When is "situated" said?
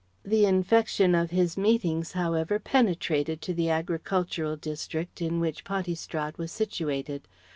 6.51-7.27